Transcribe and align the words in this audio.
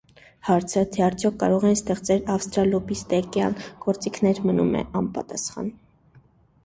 Հարցը, 0.45 0.81
թե 0.95 1.03
արդյոք 1.07 1.35
կարող 1.43 1.67
էին 1.67 1.77
ստեղծվել 1.79 2.23
ավստրալոպիտեկյան 2.37 3.59
գործիքներ, 3.85 4.43
մնում 4.51 4.75
է 4.81 4.85
անպատասխան։ 5.03 5.71